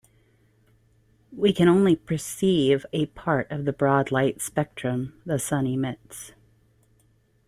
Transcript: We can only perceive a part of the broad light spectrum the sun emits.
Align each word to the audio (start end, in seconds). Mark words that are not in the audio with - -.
We 1.31 1.53
can 1.53 1.67
only 1.67 1.95
perceive 1.95 2.87
a 2.91 3.05
part 3.05 3.51
of 3.51 3.65
the 3.65 3.71
broad 3.71 4.11
light 4.11 4.41
spectrum 4.41 5.21
the 5.27 5.37
sun 5.37 5.67
emits. 5.67 6.31